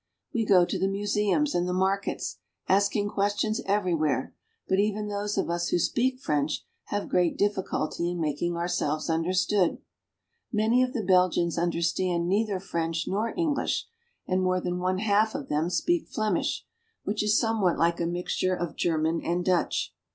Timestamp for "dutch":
19.45-19.93